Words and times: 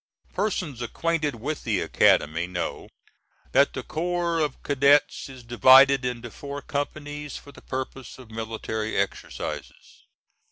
Persons 0.33 0.81
acquainted 0.81 1.35
with 1.35 1.63
the 1.63 1.79
Academy 1.79 2.47
know 2.47 2.89
that 3.51 3.73
the 3.73 3.83
corps 3.83 4.39
of 4.39 4.63
cadets 4.63 5.29
is 5.29 5.43
divided 5.43 6.03
into 6.03 6.31
four 6.31 6.63
companies 6.63 7.37
for 7.37 7.51
the 7.51 7.61
purpose 7.61 8.17
of 8.17 8.31
military 8.31 8.97
exercises. 8.97 10.05